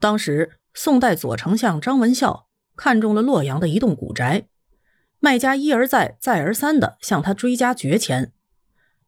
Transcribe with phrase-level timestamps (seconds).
[0.00, 4.48] 当时，宋代左丞相张文孝看中了洛阳的一栋古宅，
[5.18, 8.32] 卖家一而再、再而三的向他追加绝钱，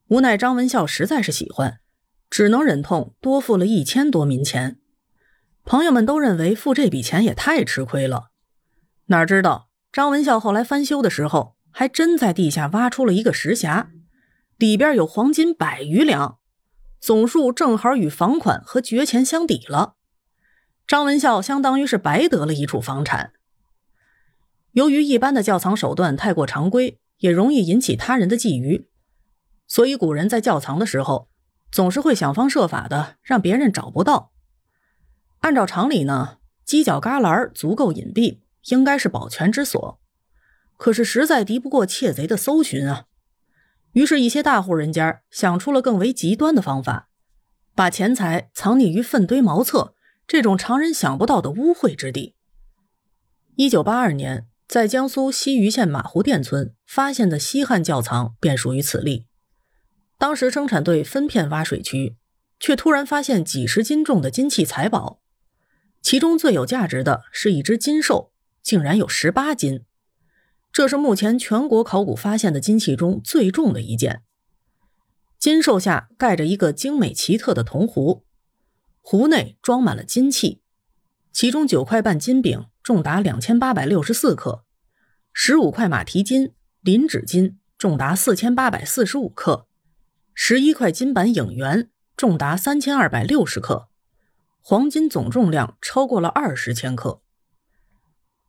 [0.09, 1.81] 无奈张文孝实在是喜欢，
[2.29, 4.77] 只能忍痛多付了一千多民钱。
[5.65, 8.30] 朋友们都认为付这笔钱也太吃亏了，
[9.06, 13.86] 哪知道张文孝后来翻修的时候，还真在地下挖出了一个石匣，
[14.59, 16.38] 里边有黄金百余两，
[17.00, 19.95] 总数正好与房款和绝钱相抵了。
[20.93, 23.33] 张文孝相当于是白得了一处房产。
[24.73, 28.84] 由于一般的窖藏手段太过常规，也容易引起他人的觊觎，
[29.66, 31.30] 所以古人在窖藏的时候，
[31.70, 34.33] 总是会想方设法的让别人找不到。
[35.41, 36.36] 按照常理呢，
[36.66, 39.98] 犄角旮旯足够隐蔽，应该是保全之所。
[40.77, 43.06] 可是实在敌不过窃贼的搜寻啊！
[43.92, 47.09] 于是，一些大户人家想出了更为极端的方法，
[47.74, 49.95] 把钱财藏匿于粪堆茅厕
[50.32, 52.34] 这种常人想不到的污秽之地。
[53.54, 59.27] 一九八二年，在江苏西余县马湖店村发现的西汉窖藏便属于此例。
[60.16, 62.16] 当时生产队分片挖水渠，
[62.58, 65.20] 却突然发现几十斤重的金器财宝。
[66.00, 69.84] 其中最有价值的是一只金兽，竟然有十八斤，
[70.72, 74.22] 这是目前全国考古发现的金器中最重的一件。
[75.39, 78.24] 金兽下盖着一个精美奇特的铜壶，
[79.05, 80.62] 壶内装满了金器，
[81.33, 84.64] 其中九块半金饼重达两千八百六十四克，
[85.33, 89.67] 十五块马蹄金、磷脂金重达四千八百四十五克，
[90.33, 93.89] 十一块金板影圆重达三千二百六十克。
[94.62, 97.20] 黄金总重量超过了二十千克。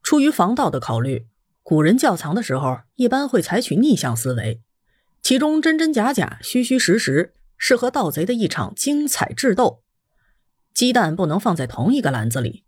[0.03, 1.27] 出于防盗的考虑，
[1.63, 4.61] 古人窖藏的时候一般会采取逆向思维，
[5.23, 9.82] 其中真真假假、虚虚实实，是和盗贼的一场精彩智斗。
[10.73, 12.63] 鸡蛋不能放在同一个篮子里，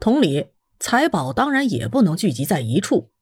[0.00, 0.48] 同理，
[0.80, 3.12] 财宝当然也不能聚集在一处。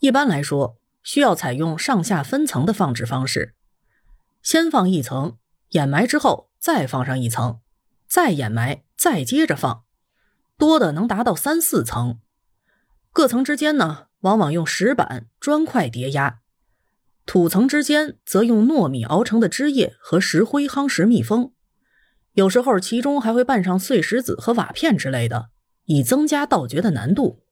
[0.00, 3.54] 一般来说，需要采用上下分层的放置方式，
[4.42, 5.38] 先放一层，
[5.70, 7.60] 掩埋之后再放上一层。
[8.08, 9.84] 再掩埋，再接着放，
[10.56, 12.18] 多的能达到三四层。
[13.12, 16.40] 各层之间呢，往往用石板、砖块叠压；
[17.26, 21.52] 土层之间则用糯米熬成的汁液和石灰夯实密封。
[22.38, 25.50] 有时候其中还会拌上碎石子和瓦片之类的，
[25.86, 27.42] 以增加盗掘的难度。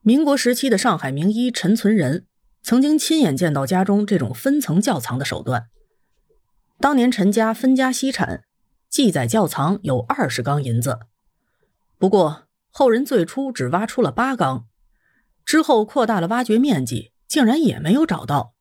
[0.00, 2.24] 民国时期的上海名医陈存仁
[2.62, 5.66] 曾经亲眼见到家中这种分层窖藏的手段。
[6.80, 8.44] 当年陈家分家析产。
[8.88, 10.98] 记载窖藏有二十缸银子，
[11.96, 14.66] 不过后人最初只挖出了八缸，
[15.46, 18.52] 之后扩大了挖掘面积，竟然也没有找到。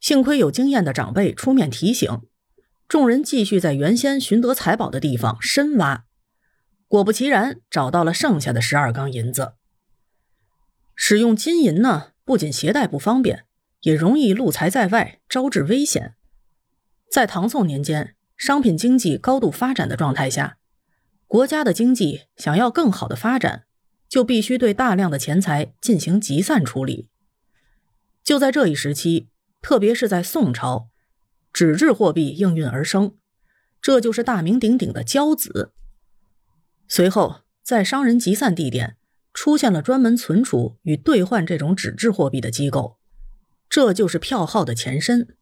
[0.00, 2.22] 幸亏有经验的长辈出面提醒，
[2.88, 6.04] 众人继续在原先寻得财宝的地方深挖，
[6.88, 9.54] 果不其然找到了剩下的十二缸银子。
[10.94, 13.44] 使用金银呢，不仅携带不方便，
[13.82, 16.14] 也容易露财在外，招致危险。
[17.10, 18.14] 在唐宋年间。
[18.38, 20.58] 商品经济高度发展的状态下，
[21.26, 23.64] 国家的经济想要更好的发展，
[24.10, 27.08] 就必须对大量的钱财进行集散处理。
[28.22, 29.30] 就在这一时期，
[29.62, 30.90] 特别是在宋朝，
[31.52, 33.16] 纸质货币应运而生，
[33.80, 35.72] 这就是大名鼎鼎的交子。
[36.88, 38.96] 随后，在商人集散地点
[39.32, 42.98] 出现了专门存储与兑换这种纸质货币的机构，
[43.68, 45.36] 这就是票号的前身。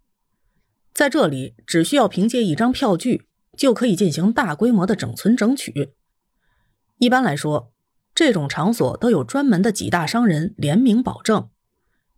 [0.93, 3.27] 在这里，只需要凭借一张票据，
[3.57, 5.93] 就可以进行大规模的整存整取。
[6.99, 7.73] 一般来说，
[8.15, 11.51] 这种场所都有专门的几大商人联名保证，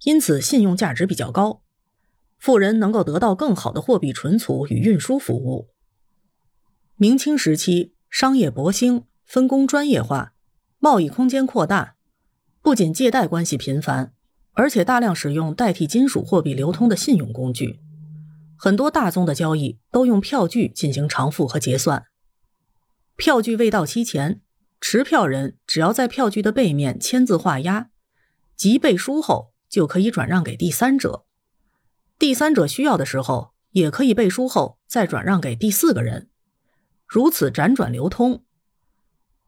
[0.04, 1.62] 因此信用价值比较高。
[2.38, 5.68] 富人能够得到更好的货币存储与运输服务。
[6.96, 10.32] 明清时期，商业勃兴，分工专业化，
[10.78, 11.96] 贸易空间扩大，
[12.62, 14.12] 不仅借贷关系频繁，
[14.52, 17.80] 而且大量使用代替金属货币流通的信用工具。
[18.58, 22.06] 很多大宗的交易都用票据进行偿付和结算。
[23.16, 24.40] 票据未到期前，
[24.80, 27.90] 持票人只要在票据的背面签字画押，
[28.56, 31.26] 即背书后就可以转让给第三者。
[32.18, 36.30] 第三者需要的时候，也可以背书后再转让给第四个人，
[37.06, 38.42] 如此辗转流通。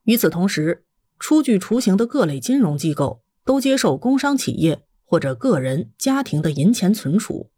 [0.05, 0.85] 与此同时，
[1.19, 7.50] 初具雏形的各类金融机构都接受工商企业或者个人、家庭的银钱存储。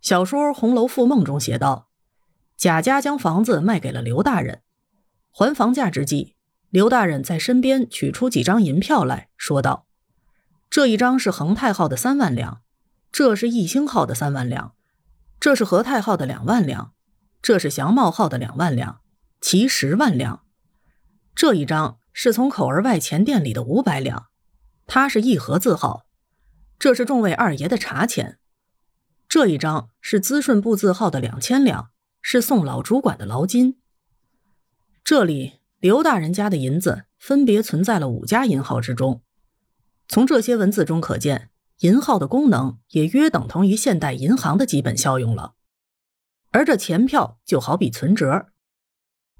[0.00, 1.88] 小说《红楼赋梦》中写道
[2.56, 4.62] ：“贾家将房子卖给了刘大人，
[5.30, 6.34] 还房价之际，
[6.70, 9.86] 刘大人在身边取出几张银票来说道
[10.70, 12.62] ：‘这一张是恒泰号的三万两，
[13.12, 14.74] 这是义兴号的三万两，
[15.38, 16.94] 这是和泰号的两万两，
[17.42, 19.02] 这是祥茂号的两万两，
[19.38, 20.46] 齐十万两。
[21.34, 24.28] 这一张是从口儿外钱店里的五百两，
[24.86, 26.06] 它是义和字号，
[26.78, 28.38] 这是众位二爷的茶钱。
[29.28, 31.90] 这一张是资顺部字号的两千两，
[32.22, 33.78] 是宋老主管的劳金。
[35.04, 39.22] 这里刘大人家的银子分别存在了五家银号之中。
[40.08, 41.50] 从这些文字中可见，
[41.82, 45.54] 银号的功能也约等同于现代银行的基本效用了。
[46.50, 48.46] 而这钱票就好比存折，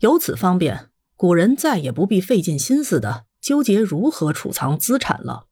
[0.01, 5.47] 由此方便，古人再也不必费尽心思的纠结如何储藏资产了。